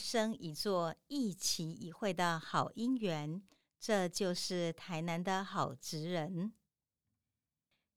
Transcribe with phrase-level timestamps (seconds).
[0.00, 3.40] 生一座、一期一会的好姻缘。
[3.78, 6.52] 这就是台南的好职人。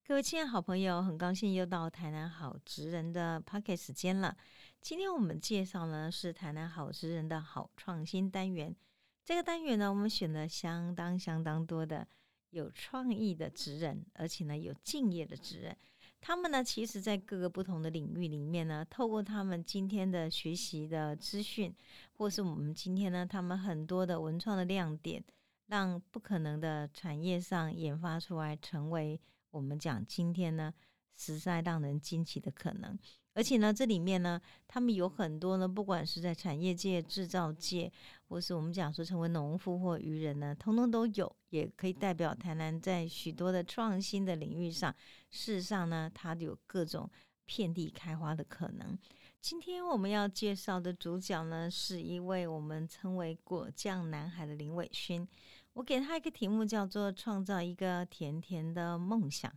[0.05, 4.36] 各位亲爱的好朋友，很高兴又到台南好职人的 p o c k e t 时间了。
[4.82, 8.76] 今天我们介绍呢是台南好职人的好创新单元。
[9.24, 12.08] 这个单元呢，我们选了相当相当多的
[12.49, 15.77] 有创意的职人，而且呢有敬业的职人。
[16.26, 21.76] 他们呢，其实，在各个不同的领域里面呢，透过他们今天的学习的资讯，
[22.13, 25.22] 或是我们今天呢，他们很多的文创的亮点，
[25.68, 29.20] 让不可能的产业上研发出来，成为
[29.52, 30.73] 我们讲今天呢，
[31.13, 32.98] 实在让人惊奇的可能。
[33.36, 37.91] 而且呢，这里面呢，他们有很多呢，不管是在产业界、制造界，
[38.27, 44.94] 或是我们讲说成为农夫或渔人呢，通通都有，也可以代表台南在许多的创新的领域上，
[45.32, 47.10] 事实上呢，它有各种
[47.46, 48.98] 遍地开花的可能。
[49.41, 55.27] 今天我们要介绍的主角呢，是一位我们称为果酱男孩的林伟勋。
[55.74, 59.52] 我给他一个题目，叫做“创造一个甜甜的梦想”。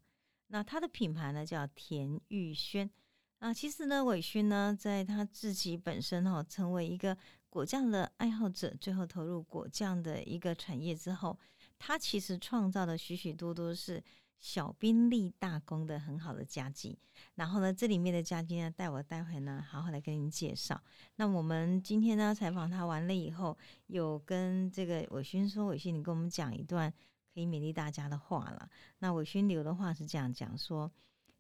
[0.48, 2.90] 那他的品牌呢，叫田玉轩。
[3.38, 7.16] 啊，其实呢，伟勋呢，在他自己本身哈，成为一个
[7.50, 11.38] 果酱的爱好者，最后投入果酱的一个产业之后，
[11.78, 14.02] 他其实创造了许许多多是
[14.38, 16.98] 小兵立大功的很好的佳绩。
[17.34, 20.82] 然后呢，这里面的佳绩呢，待我待会呢，好好来跟您介绍。
[21.16, 23.56] 那我们今天呢，采访他完了以后，
[23.88, 26.90] 有跟这个伟勋说，伟勋，你跟我们讲一段
[27.34, 28.66] 可以勉励大家的话了。
[29.00, 30.90] 那伟勋留的话是这样讲说。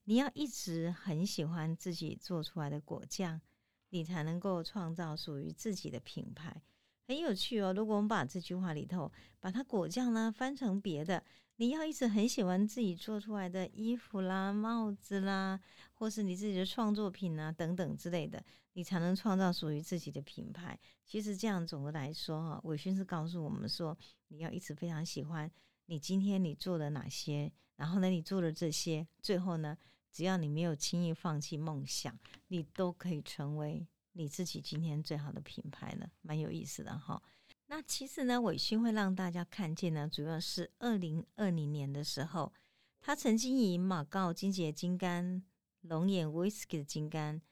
[0.08, 3.40] 你要一直很喜欢自己做出来的果酱，
[3.88, 6.62] 你才能够创造属于自己的品牌。
[7.08, 7.72] 很有趣哦。
[7.72, 11.24] 如果我们把这句话里头把它果酱呢翻成别的，
[11.56, 15.60] 你要一直很喜欢自己做出来的衣服啦、帽子啦，
[15.94, 18.40] 或是你自己的创作品啊等等之类的，
[18.74, 20.78] 你才能创造属于自己的品牌。
[21.04, 23.98] 其实这样总的来说哈，伟勋是告诉我们说，
[24.28, 25.50] 你要一直非常喜欢
[25.86, 29.76] 你今天你做的哪些，然后呢，你做了这些，最后呢。
[30.16, 32.18] 只要你没有轻易放弃梦想，
[32.48, 37.22] 你都可以成为你自己今天最好的品牌了，蛮有意思的哈。
[37.66, 42.50] 那其实呢，伟勋会让大家看见呢，主要是二零二零年的时候，
[42.98, 45.42] 他曾经以马告金桔金柑、
[45.82, 47.42] 龙眼 whisky 的金柑，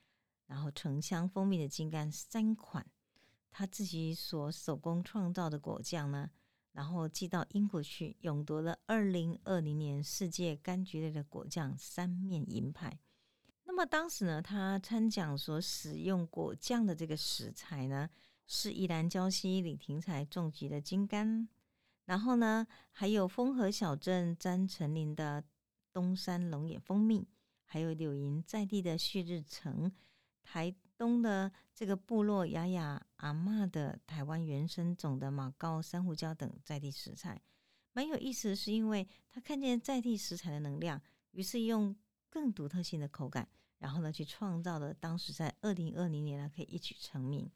[0.47, 2.87] 然后醇香蜂蜜的金柑三款，
[3.51, 6.31] 他自己所手工创造的果酱呢。
[6.75, 12.99] 然后寄到英国去，勇夺了二零二零年世界柑橘类的果酱三面银牌。
[13.62, 18.11] 那么当时呢，他参奖所使用果酱的这个食材呢，
[18.47, 21.49] 是宜兰礁溪李廷才种植的金柑，
[22.05, 25.43] 然后呢，还有丰和小镇詹成林的
[25.93, 27.27] 东山龙眼蜂蜜，
[27.65, 29.91] 还有柳营在地的旭日橙，
[30.43, 30.75] 台。
[30.97, 37.41] 东的这个部落雅雅阿嬷的台湾原生种的马告珊瑚礁等在地食材，
[37.93, 41.00] 蛮有意思的是，因为他看见在地食材的能量，
[41.32, 41.94] 于是用
[42.31, 47.50] 更独特性的口感，然后呢去创造了当时在二零二零年呢可以一举成名。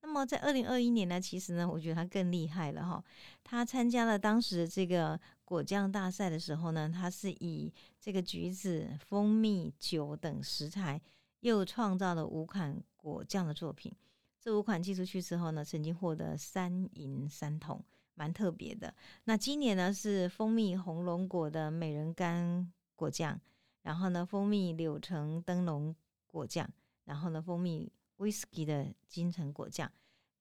[0.00, 3.02] 那么在二零二一年呢，其实呢我觉得他更厉害了哈，
[3.42, 11.00] 他参加了当时的这个果酱大赛的时候呢，他是以这个橘子、蜂蜜、酒等食材。
[11.44, 13.94] 又创造了五款果酱的作品，
[14.40, 17.84] 这五款寄出去之后呢，曾经获得三银三铜，
[18.14, 18.94] 蛮特别的。
[19.24, 22.66] 那今年呢是蜂蜜红龙果的美人柑
[22.96, 23.38] 果酱，
[23.82, 25.94] 然后呢蜂蜜柳橙灯笼
[26.26, 26.66] 果酱，
[27.04, 29.92] 然后呢蜂蜜 whisky 的金橙果酱，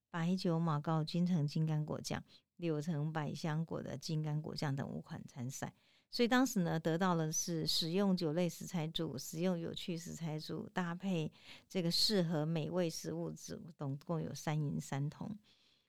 [0.09, 2.23] 白酒马告金橙金柑果酱，
[2.55, 5.73] 柳橙百香果的金柑果酱等五款参赛。
[6.13, 11.29] 所以当时呢，得到了是使用酒类食材组、使用有趣食材组搭配
[11.67, 15.35] 这个适合美味食物组，总共有三银三铜。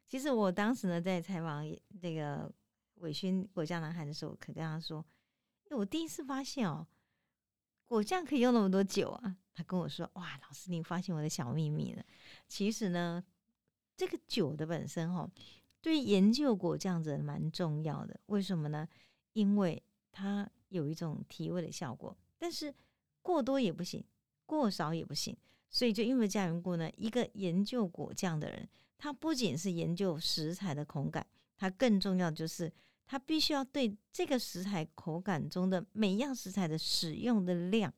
[0.06, 1.62] 其实我当时呢，在采访
[2.00, 2.50] 这个
[3.00, 5.05] 伟勋果酱男孩的时候，可跟他说
[5.69, 6.87] ：“我第一次发现哦，
[7.85, 12.03] 果酱可以用那么多酒啊。”他跟我说：“哇，老师，你发现我的小秘密了。
[12.49, 13.23] 其实呢，
[13.94, 15.31] 这个酒的本身哈，
[15.82, 18.19] 对研究果酱者蛮重要的。
[18.26, 18.88] 为什么呢？
[19.35, 19.82] 因为
[20.14, 22.72] 它有一种提味的效果，但是
[23.20, 24.05] 过多也不行，
[24.46, 25.37] 过少也不行。
[25.69, 31.26] 所以就因为这样缘故呢，一个研究果酱的人，他不仅是研究食材的口感，
[31.56, 32.72] 他更重要就是
[33.05, 37.93] 他必须要对这个食材口感中的每样食材的使用的量，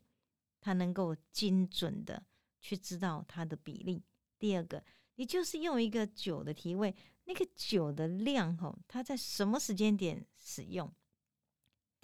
[0.59, 2.25] 他能够精准的
[2.63, 4.03] 去知道它的比例。
[4.39, 4.83] 第二个，
[5.17, 10.91] 你就是用一个酒的提味，那个酒的量吼，它在什么时间点使用？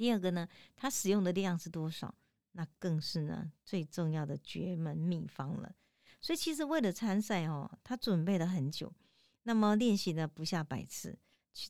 [0.03, 2.13] 第二个呢，它使用的量是多少？
[2.55, 5.73] 那更是呢最重要的绝门秘方了。
[6.21, 8.93] 所以其实为了参赛哦，他准备了很久，
[9.45, 11.17] 那么练习呢不下百次，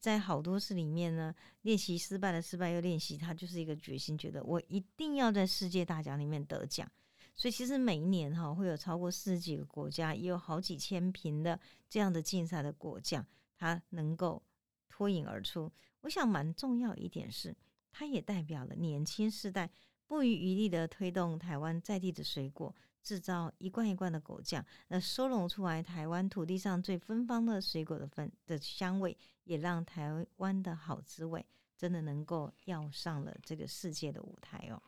[0.00, 6.90] 在好多次里面呢，练习失败了，失败又练习，他就是一个决心，觉得我一定要在世界大奖里面得奖。
[7.34, 13.26] 所以其实每一年哈会有超过四十几个国家，也有好几千瓶的这样的竞赛的果酱，
[13.58, 14.42] 它能够
[14.88, 15.70] 脱颖而出。
[16.00, 17.54] 我想蛮重要一点是，
[17.92, 19.70] 它也代表了年轻世代
[20.08, 22.74] 不遗余力的推动台湾在地的水果。
[23.04, 31.44] 制造一罐一罐的果酱，那收拢出来台湾土地上最芬芳的水果的芬的香味，也让台湾的好滋味
[31.76, 34.80] 真的能够要上了这个世界的舞台哦。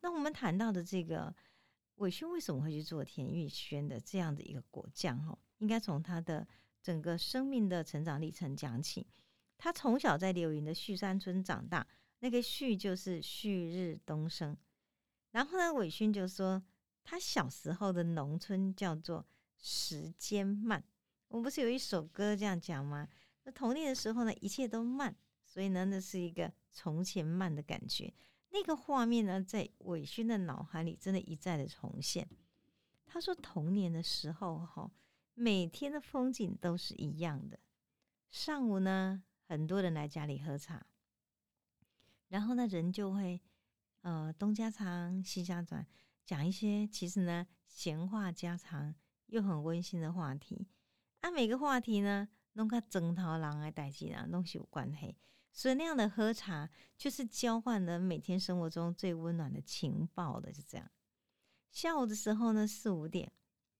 [0.00, 1.34] 那我们谈到的这个
[1.96, 5.18] 伟勋为什么会去做田玉轩的这样的一个果酱？
[5.26, 6.46] 哈，应该从他的
[6.80, 9.04] 整个生命的成长历程讲起。
[9.56, 11.84] 他从小在柳营的旭山村长大，
[12.20, 14.56] 那个旭就是旭日东升。
[15.30, 16.62] 然后呢，伟勋就说。
[17.10, 19.24] 他小时候的农村叫做
[19.56, 20.84] 时间慢，
[21.28, 23.08] 我们不是有一首歌这样讲吗？
[23.44, 28.12] 那童年的时候呢，一切都慢，所以呢，那是一个从前慢的感觉。
[28.50, 32.28] 那个画面呢，在伟勋的脑海里真的一再的重现。
[33.06, 34.90] 他说，童年的时候，哈，
[35.32, 37.58] 每天的风景都是一样的。
[38.28, 40.86] 上午呢，很多人来家里喝茶，
[42.28, 43.40] 然后呢，人就会
[44.02, 45.86] 呃东家长西家短。
[46.24, 48.94] 讲一些其实呢闲话家常
[49.28, 50.68] 又很温馨的话题，
[51.20, 55.16] 啊，每个话题呢弄个整套人来代际啊，东西有关系，
[55.52, 60.90] 所以那样的喝茶就是交换了每天生活中最温暖的情报的，就这样。
[61.70, 63.32] 下午的时候呢四五点，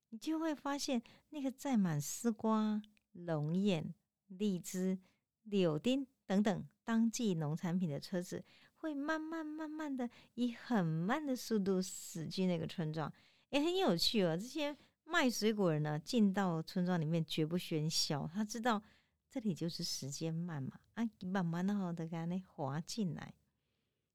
[0.09, 2.81] 你就会发现那个载满丝瓜、
[3.13, 3.95] 龙眼、
[4.29, 4.99] 荔枝、
[5.43, 8.43] 柳丁等等当季农产品的车子。
[8.81, 13.13] 会慢慢慢慢的以很慢的速度驶进那个村庄，
[13.51, 14.37] 也很有趣哦。
[14.37, 18.81] 这些卖水果人呢，进到村庄里面绝不喧嚣，他知道
[19.29, 23.35] 这里就是时间慢嘛，啊，慢慢的好的干那滑进来，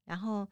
[0.05, 0.47] 然后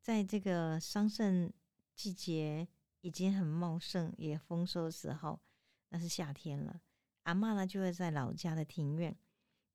[0.00, 1.50] 在这个桑葚
[1.96, 2.68] 季节
[3.00, 5.40] 已经很茂盛也丰收的时候，
[5.88, 6.80] 那是夏天了，
[7.24, 9.18] 阿妈呢就会在老家的庭院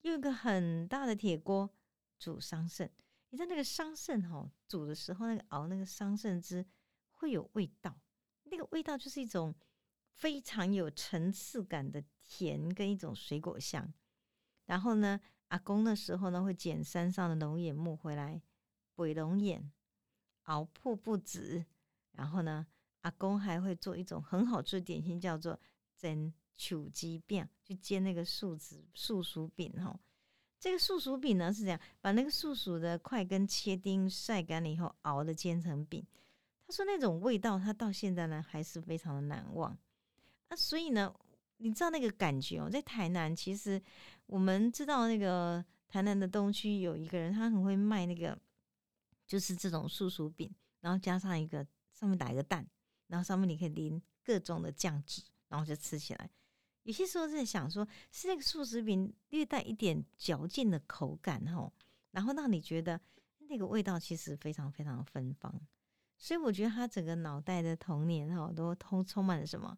[0.06, 1.68] 用一个很大的铁锅
[2.20, 2.88] 煮桑葚。
[3.30, 6.64] 你在那个桑葚哈煮的时候，那个熬那个桑葚汁
[7.10, 8.00] 会有味道，
[8.44, 9.56] 那个味道就是一种
[10.12, 13.92] 非常有层次感的甜跟一种水果香。
[14.66, 18.40] 然后呢，阿公的时候呢会捡山上的龙眼木回来
[18.94, 19.72] 鬼龙眼
[20.44, 21.66] 熬破布子，
[22.12, 22.68] 然后呢，
[23.02, 25.60] 阿公还会做一种很好吃的点心，叫做
[25.98, 30.00] 蒸曲鸡饼，就煎那个树子树薯饼哈。
[30.60, 36.06] 这个素薯饼呢是这样，把那个素薯的块根切丁晒干了以后熬的煎成饼。
[36.66, 39.78] 他说那种味道，他到现在呢还是非常的难忘。
[40.50, 41.14] 那所以呢，
[41.58, 43.80] 你知道那个感觉哦，在台南其实
[44.26, 48.36] 我们知道那个台南的东区有一个人，他很会卖那个，
[49.28, 52.66] 就是这种素薯饼，然后加上一个上面打一个蛋，
[53.08, 56.30] 然后上面你可以淋各种的酱汁，然后就吃起来。
[56.86, 61.74] 有些时候在想，说是那个素食饼略带一点嚼劲的口感吼，
[62.12, 63.02] 然后让你觉得
[63.40, 65.52] 那个味道其实非常非常芬芳。
[66.16, 69.76] 所以我觉得他整个脑袋的童年哈都通充满了什么？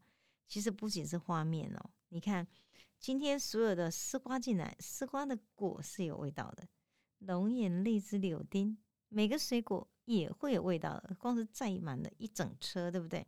[0.48, 2.46] 其实不仅是画面哦，你看
[3.00, 6.68] 今天所有的丝瓜进来，丝瓜的果是有味道的，
[7.20, 11.16] 龙眼、荔枝、柳丁，每个水果也会有味道的。
[11.18, 13.26] 光是载满了一整车，对不对？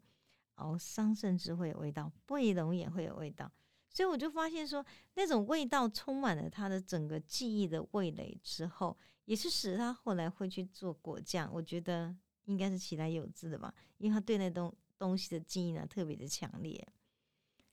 [0.55, 3.49] 熬桑葚汁会有味道，贝龙眼会有味道。
[3.99, 11.51] 所以我就发现说，那种味道充满了他的整个记忆的味蕾之后，也是使他后来会去做果酱。
[11.53, 12.15] 我觉得
[12.45, 16.87] 应该是其来有之的吧，因为他对那东东西的记忆呢特别的强烈。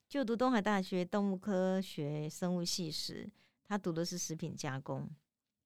[0.09, 3.31] 就读东海大学动物科学生物系时，
[3.63, 5.09] 他读的是食品加工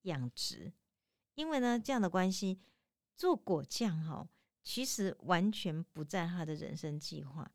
[0.04, 0.72] 养殖，
[1.34, 2.60] 因为呢这样的关系，
[3.16, 4.30] 做果酱哈，
[4.62, 7.52] 其实完全不在他的人生计划。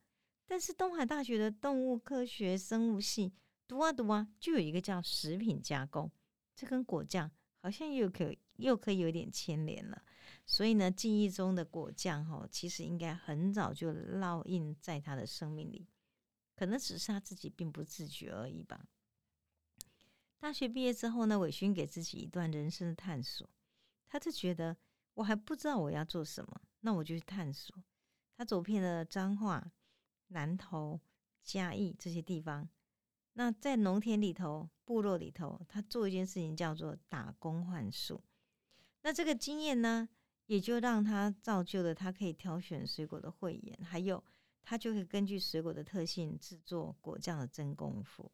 [0.48, 3.32] 但是东海大学的动物科学生物系
[3.66, 6.10] 读啊读啊，就有一个叫食品加工，
[6.54, 10.02] 这跟果酱好像又可又可以有点牵连了。
[10.46, 15.88] 所以呢，记忆中的果酱哈，其实应该很早就烙印在他的生命里，
[16.54, 18.86] 可能只是他自己并不自觉而已吧。
[20.38, 23.50] 大学毕业之后呢，伟勋给自己一段人生的探索，
[24.06, 24.76] 他就觉得
[25.14, 27.74] 我还不知道我要做什么，那我就去探索。
[28.36, 29.72] 他走遍了彰化。
[30.28, 31.00] 南投、
[31.42, 32.68] 嘉义这些地方，
[33.34, 38.22] 那在农田里头、部落里头，他做一件事情叫做打工换树。
[39.02, 40.08] 那这个经验呢，
[40.46, 44.22] 也就让他造就了他可以挑选水果的慧眼，还有
[44.62, 48.30] 他就可以根据水果的特性制作果酱的真功夫。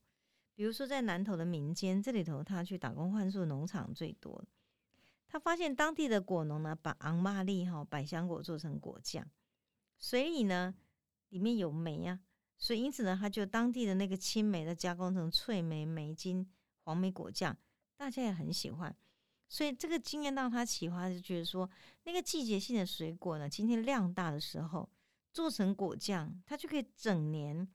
[0.54, 4.42] 比如说在南投的民间，这里头他去打工换宿农场最多。
[5.26, 9.26] 他发现当地的果农呢，把昂玛丽哈百香果做成果酱，
[9.98, 10.74] 水里呢
[11.32, 12.20] 里面有酶啊，
[12.58, 16.46] 所以因此呢，他就当地的那个青梅的加工成脆梅、梅精、
[16.84, 17.56] 黄梅果酱，
[17.96, 18.94] 大家也很喜欢。
[19.48, 21.68] 所以这个经验让他启发，就觉得说，
[22.04, 24.88] 那个季节性的水果呢，今天量大的时候
[25.32, 27.66] 做成果酱，它就可以整年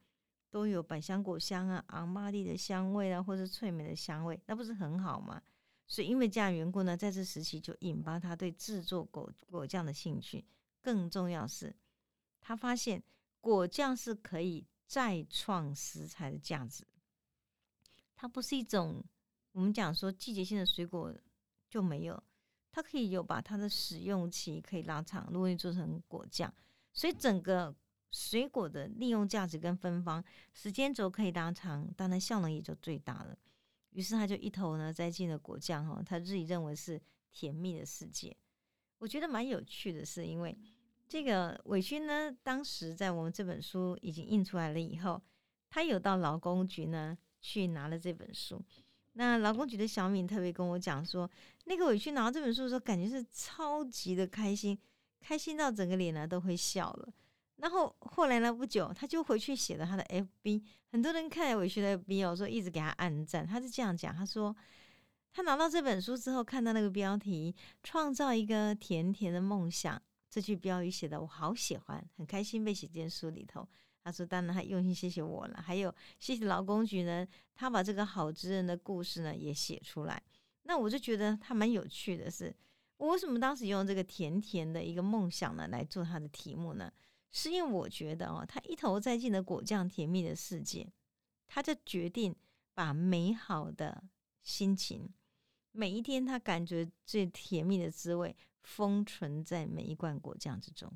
[0.50, 5.42] 都有百香果香啊、昂玛丽的香味啊，或者脆梅的香味，那不是很好吗？
[5.86, 10.44] 所以因为这样缘故呢，在这时期就引发他对制作果果酱的兴趣。
[10.80, 11.74] 更重要是，
[12.40, 13.02] 他发现
[13.40, 16.86] 果酱是可以再创食材的价值，
[18.14, 19.04] 它不是一种
[19.52, 21.14] 我们讲说季节性的水果。
[21.70, 22.22] 就没有，
[22.72, 26.50] 它可以有把它的使用期可以拉长，如果你做成果酱，
[26.94, 27.76] 所以整个
[28.10, 33.38] 水果的利用价值跟芬芳时间轴可以拉长，当然效能也就最大了。
[33.90, 36.98] 于是他就一头呢栽进了果酱哈，他自己认为是
[37.30, 38.34] 甜蜜的世界。
[38.96, 40.58] 我觉得蛮有趣的是，因为
[41.08, 45.20] 这个伟勋呢，当时在我们这本书已经印出来了以后，
[45.70, 48.62] 他有到劳工局呢去拿了这本书。
[49.14, 51.28] 那劳工局的小敏特别跟我讲说，
[51.64, 54.78] 那个委屈拿到这本书的时候，感觉是超级的开心，
[55.18, 57.08] 开心到整个脸呢都会笑了。
[57.56, 60.62] 然后后来呢，不久他就回去写了他的 FB，
[60.92, 63.44] 很多人看了委屈的 FB 哦，说一直给他按赞。
[63.44, 64.54] 他是这样讲，他说
[65.32, 70.00] 他拿到这本书之后，看到那个标题“创造一个甜甜的梦想”
[70.38, 73.68] 这句标语写的我好喜欢，很开心被写进书里头。
[74.04, 77.26] 他说：“当然，他用心谢谢我了，还有谢谢劳工局呢。
[77.56, 80.22] 他把这个好职人的故事呢也写出来。
[80.62, 82.54] 那我就觉得他蛮有趣的是，
[82.98, 86.88] 我为什么当时用这个甜甜的一个梦想呢来做他的题目呢？
[87.32, 90.86] 是因为我觉得哦，他一头栽进了果酱甜蜜的世界，
[91.48, 92.32] 他就决定
[92.74, 94.04] 把美好的
[94.44, 95.12] 心情，
[95.72, 98.36] 每一天他感觉最甜蜜的滋味
[98.68, 100.92] 封存在每一罐果酱之中，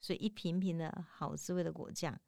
[0.00, 2.20] 所以一瓶瓶的好滋味的果酱。”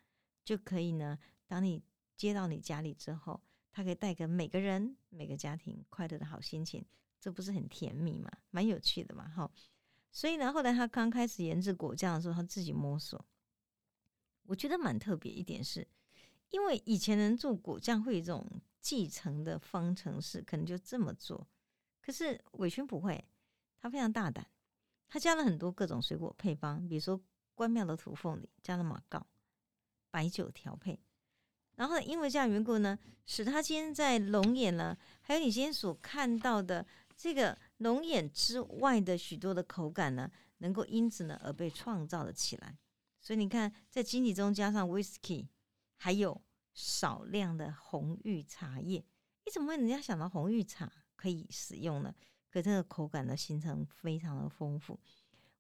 [0.45, 1.19] 就可以呢。
[1.47, 1.83] 当你
[2.17, 3.39] 接到你家里之后，
[3.71, 6.83] 它可以带给每个人、每个家庭快乐的好心情，
[7.21, 8.31] 这不是很甜蜜吗？
[8.51, 9.51] 蛮有趣的嘛，哈。
[10.11, 13.23] 所以呢，后来他刚开始研制果酱的时候，他自己摸索。
[14.45, 15.87] 我觉得蛮特别一点是，
[16.49, 18.47] 因为以前人做果酱会有一种
[18.81, 21.47] 继承的方程式，可能就这么做。
[22.01, 23.23] 可是伟勋不会，
[23.79, 24.47] 他非常大胆，
[25.09, 27.21] 他加了很多各种水果配方，比如说
[27.55, 29.27] 关庙的土凤梨加了马告。
[30.11, 30.99] 白酒调配，
[31.77, 36.85] 然后因为这样缘故呢，使他今天在龙眼呢，还有你今天所看到的
[37.15, 42.79] 这个龙眼之外的许多的口感呢，能够因此呢而被创造了起来。
[43.21, 45.47] 所以你看，在经济中加上 whisky，
[45.97, 46.41] 还有
[46.73, 49.05] 少量的红玉茶叶，
[49.45, 52.15] 你怎么会人家想到红玉茶可以使用呢？
[52.51, 54.99] 可这个口感的形成非常的丰富。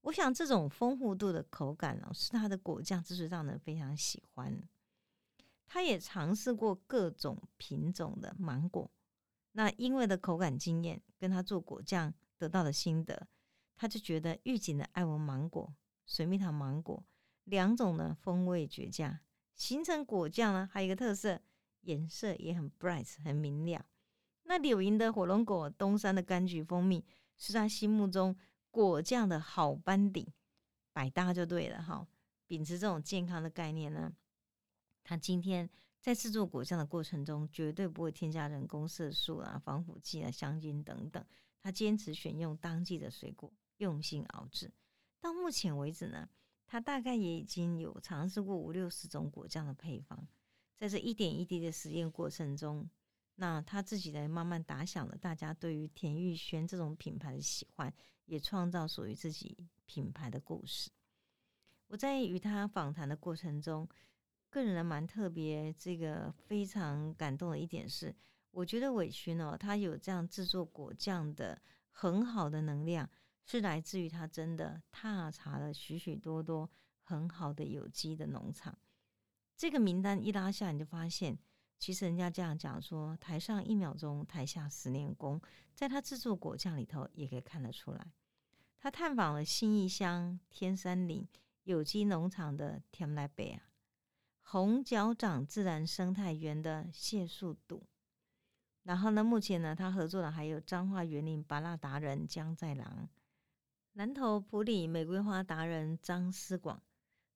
[0.02, 4.62] 我想这种丰富度的口感呢，是它的果酱之所以让人非常喜欢。
[5.70, 8.90] 他也尝试过各种品种的芒果，
[9.52, 13.28] 那因为的口感经验跟他做果酱得到的心得，
[13.76, 15.74] 他就觉得御景的爱文芒果、
[16.06, 17.04] 水蜜桃芒果
[17.44, 19.20] 两种呢风味绝佳，
[19.54, 21.38] 形成果酱呢还有一个特色，
[21.82, 23.84] 颜色也很 bright 很明亮。
[24.48, 27.04] 那柳营的火龙果、东山的柑橘蜂蜜，
[27.36, 28.34] 是他心目中。
[28.70, 30.32] 果酱的好班底，
[30.92, 32.06] 百搭就对了哈。
[32.46, 34.12] 秉持这种健康的概念呢，
[35.02, 35.68] 他今天
[36.00, 41.24] 在制作果酱的过程中，绝对不会添加人工色素啊、防腐剂啊、香精等等。
[41.60, 44.70] 他坚持选用当季的水果，用心熬制。
[45.20, 46.28] 到目前为止呢，
[46.66, 50.26] 他大概也已经有尝试过五六十种果酱的配方。
[50.76, 52.88] 在这一点一滴的实验过程中，
[53.40, 57.92] 那他自己来慢慢打响了大家对于田玉轩这种品牌的喜欢。
[58.28, 60.90] 也创造属于自己品牌的故事。
[61.86, 63.88] 我在与他访谈的过程中，
[64.50, 68.14] 个人蛮特别，这个非常感动的一点是，
[68.50, 71.58] 我觉得伟勋哦，他有这样制作果酱的
[71.90, 73.08] 很好的能量，
[73.46, 78.78] 是来自于他真的踏查了许许多多很好的有机的农场。
[79.56, 81.38] 这个名单一拉下，你就发现，
[81.78, 85.40] 其实人家这样讲说，台上一秒钟，台下十年功，
[85.74, 88.12] 在他制作果酱里头也可以看得出来。
[88.80, 91.26] 他探访了新义乡天山岭
[91.64, 93.62] 有机农场的天来贝啊，
[94.42, 97.86] 红脚掌自然生态园的谢树笃，
[98.82, 103.08] 然后呢，目前呢，他合作的还有彰化园林巴拉达人江在郎，
[103.92, 106.82] 南投埔里玫瑰花达人张思广，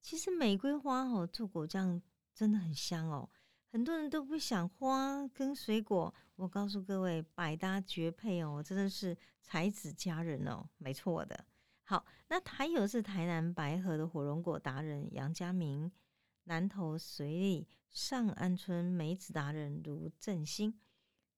[0.00, 2.00] 其实玫瑰花哦做果酱
[2.34, 3.28] 真的很香哦，
[3.72, 11.46] 很多人都不想花跟水果，我告诉各位，百搭绝配哦，真的是才子佳人哦，没错的。
[11.84, 15.90] 好，那还有是台南白河的火龙果达人杨家明，
[16.44, 20.78] 南投水里上安村梅子达人卢振兴，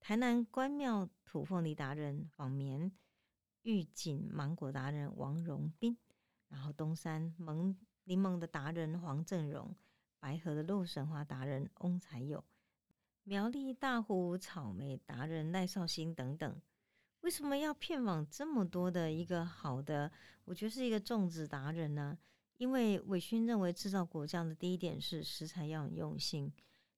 [0.00, 2.90] 台南关庙土凤梨达人网棉，
[3.62, 5.96] 玉井芒果达人王荣斌，
[6.48, 7.76] 然后东山萌。
[8.06, 9.74] 柠檬的达人黄正荣，
[10.24, 12.42] 白河的洛神花达人翁才友，
[13.24, 16.62] 苗栗大湖草莓达人赖少兴等等，
[17.20, 20.10] 为什么要片访这么多的一个好的？
[20.46, 22.16] 我觉得是一个种植达人呢？
[22.56, 26.50] 因为伟勋认为制造果酱的第一点是食材要很用心。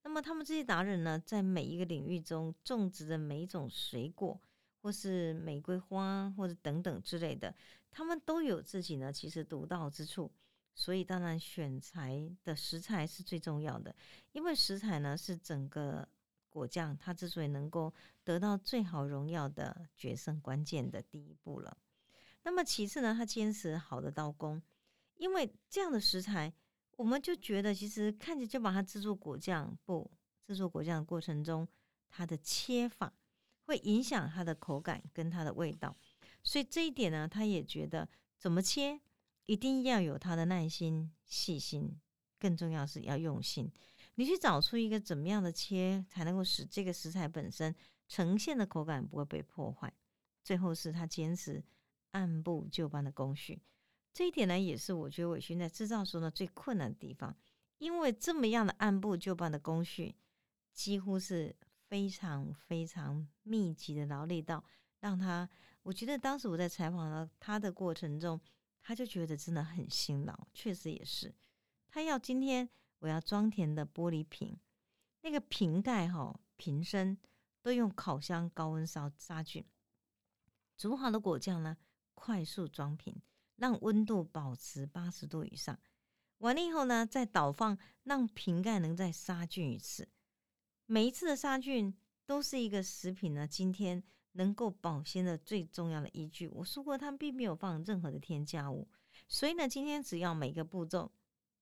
[0.05, 4.41] 那么他们这些达人呢，在每一个领域中种植的每一种水果，
[4.83, 7.53] 或是玫瑰花，或者等等之类的，
[7.91, 10.31] 他们都有自己呢其实独到之处。
[10.79, 13.97] 所以，当然选材的食材是最重要的，
[14.33, 16.07] 因为食材呢是整个
[16.51, 17.93] 果酱它之所以能够
[18.23, 21.75] 得到最好荣耀的决胜关键的第一步了。
[22.43, 24.63] 那么其次呢，他坚持好的刀工，
[25.15, 26.53] 因为这样的食材，
[26.99, 30.11] 我们就觉得其实看着就把它制作果酱，不
[30.47, 31.67] 制作果酱的过程中，
[32.11, 33.11] 它的切法
[33.63, 35.97] 会影响它的口感跟它的味道，
[36.43, 38.07] 所以这一点呢，他也觉得
[38.37, 39.01] 怎么切。
[39.47, 41.99] 一定要有他的耐心、细心，
[42.39, 43.73] 更重要是要用心。
[44.17, 47.75] 你去找出一个怎么样的切，才能够使这个食材本身
[48.09, 49.93] 呈现的口感不会被破坏。
[50.43, 51.63] 最后是他坚持
[52.13, 53.61] 按部就班的工序，
[54.13, 57.37] 这一点呢，也是我觉得伟勋在制造时候呢最困难的地方。
[57.79, 60.15] 因为这么样的按部就班的工序，
[60.73, 61.55] 几乎是
[61.89, 64.65] 非常非常密集的劳力到
[65.01, 65.49] 让他，
[65.83, 68.41] 我觉得当时我在采访了他的过程中。
[68.87, 71.35] 他就觉得真的很辛劳，确实也是。
[71.89, 72.71] 他要今天
[73.01, 74.57] 我要装填的玻璃瓶，
[75.23, 77.19] 那个瓶盖哈瓶身
[77.63, 79.65] 都用烤箱高温烧杀菌，
[80.77, 81.77] 煮好的果酱呢
[82.15, 83.21] 快速装瓶，
[83.57, 85.77] 让温度保持八十度以上。
[86.39, 90.09] 完了以后呢，再倒放，让瓶盖能再杀菌一次。
[90.85, 91.93] 每一次的杀菌
[92.25, 94.05] 都是一个食品呢，今天。
[94.37, 98.87] 能够保鲜的最重要的依据，我说过，它并没有放任何的添加物，
[99.29, 101.11] 所以呢，今天只要每个步骤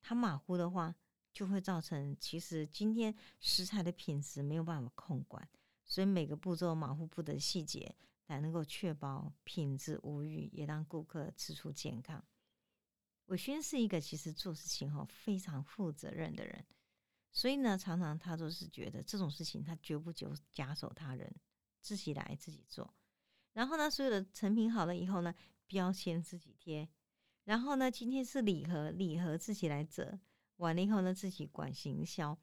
[0.00, 0.94] 它马虎的话，
[1.32, 5.48] 就会造成其实今天食材的品质没有办法控管，
[5.84, 7.94] 所以每个步骤马虎不得细节，
[8.26, 12.24] 才能够确保品质无虞，也让顾客吃出健康。
[13.26, 16.64] 伟勋是一个其实做事情哈非常负责任的人，
[17.32, 21.34] 所以呢，常常他都是觉得这种事情他绝不就假手他人。
[21.84, 22.94] 自己来自己做，
[23.52, 25.34] 然后呢，所有的成品好了以后呢，
[25.66, 26.88] 标签自己贴，
[27.44, 30.18] 然后呢，今天是礼盒，礼盒自己来折，
[30.56, 32.36] 完了以后呢，自己管行销。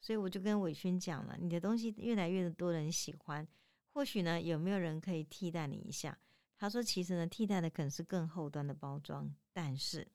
[0.00, 3.44] 所以我就跟伟勋讲了，你的东西越来越多人喜欢，
[3.88, 6.16] 或许呢，有没有人可以替代你一下？
[6.56, 10.06] 他说，其实呢，替代的可能是更后端的包装，但是。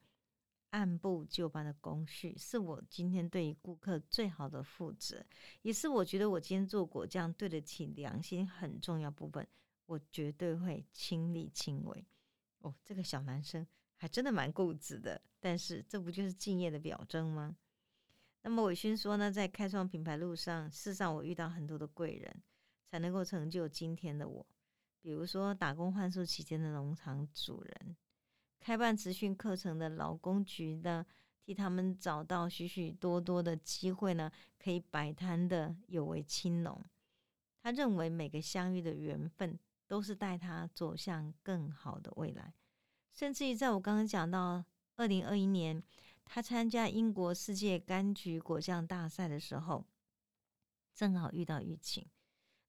[0.72, 5.26] 按部就班的工序是我今天对于顾客最好的负责，
[5.64, 9.48] 也是我觉得我今天做果酱对得起良心很重要部分。
[9.88, 12.06] 我绝对会亲力亲为。
[12.60, 17.58] 哦，这个小男生还真的蛮固执的，但是这不就是敬业的表征吗？
[18.44, 22.44] 那么伟勋说呢，在开创品牌路上，事实上我遇到很多的贵人，
[22.86, 24.46] 才能够成就今天的我。
[25.02, 27.96] 比如说打工换宿期间的农场主人。
[28.60, 31.06] 开办职训课程的劳工局呢，
[31.46, 36.84] 替他们找到许许多多的机会呢，可以摆摊的有为青农。
[37.62, 42.54] 他认为每个相遇的缘分都是带他走向更好的未来。
[43.12, 44.64] 甚至于在我刚刚讲到
[44.96, 45.82] 二零二一年，
[46.24, 49.86] 他参加英国世界柑橘果酱大赛的时候，
[50.94, 52.06] 正好遇到疫情。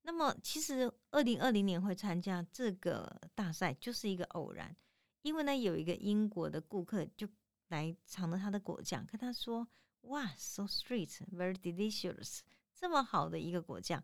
[0.03, 4.74] 那么其实二零二零年会参加这个大赛，就是一个偶然。
[5.22, 7.28] 因为呢，有一个英国的顾客就
[7.68, 9.68] 来尝了他的果酱，跟他说
[10.02, 12.40] ：“哇，so sweet, very delicious，
[12.74, 14.02] 这么好的一个果酱，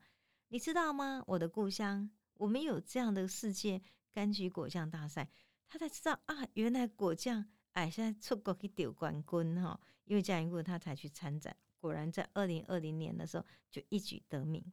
[0.49, 1.23] 你知道吗？
[1.27, 3.81] 我的故乡，我们有这样的世界
[4.13, 5.31] 柑橘果酱大赛。”
[5.69, 14.65] 他才知道啊，原来果酱哎，现在出国去丢冠军哈，因为嘉义顾他才去参展，果然在二零二零年的时候就一举得名。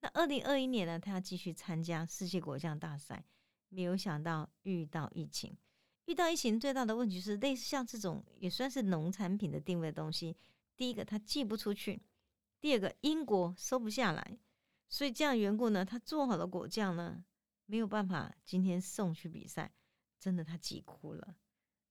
[0.00, 3.24] 那二零二一年呢，他要继续参加世界果酱大赛，
[3.68, 5.54] 没有想到遇到疫情。
[6.06, 10.36] 遇到疫情最大的问题是，类似像这种也算是农产品的定位的东西，
[10.76, 12.02] 第一个它寄不出去，
[12.60, 14.38] 第二个英国收不下来，
[14.88, 17.24] 所以这样缘故呢，他做好的果酱呢
[17.66, 19.72] 没有办法今天送去比赛，
[20.18, 21.36] 真的他急哭了。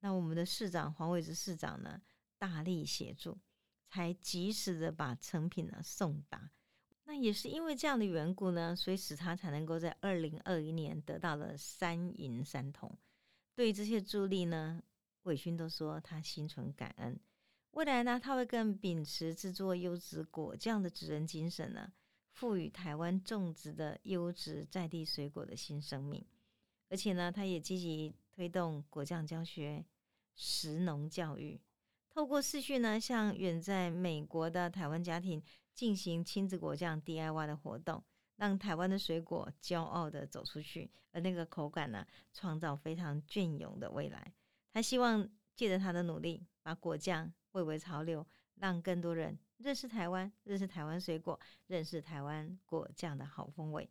[0.02, 2.02] 那我们的市长黄伟哲市长呢，
[2.38, 3.38] 大力协助，
[3.88, 6.52] 才及时的把成品呢送达。
[7.06, 12.98] 那也是因为这样的缘故呢，所以使他才能够在二零二一年得到了三银三铜。
[13.54, 14.82] 对这些助力呢，
[15.24, 17.20] 伟勋都说他心存感恩。
[17.72, 21.92] 未来呢，他会更秉持制作优质果酱的职人精神呢，
[22.32, 26.26] 赋予台湾种植的优质在地水果的新生命。
[26.90, 29.86] 而且呢，他也积极推动果酱教学、
[30.36, 31.62] 食农教育，
[32.10, 35.42] 透过视讯呢，向远在美国的台湾家庭
[35.74, 38.04] 进行亲子果酱 DIY 的活动，
[38.42, 44.34] 让台湾的水果骄傲的走出去，而那个口感呢，创造非常隽永的未来。
[44.74, 48.26] 他希望借着他的努力，把果酱蔚为潮流，
[48.56, 53.88] 让更多人认识台湾，认识台湾水果，认识台湾果酱的好风味。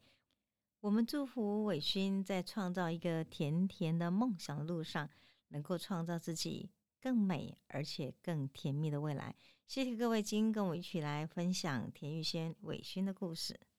[0.80, 5.08] 我们祝福伟勋在创造一个甜甜的梦想的路上，
[5.50, 6.68] 能够创造自己
[7.00, 9.32] 更美而且更甜蜜的未来。
[9.68, 13.69] 谢谢各位今天跟我一起来分享田玉轩伟勋的故事。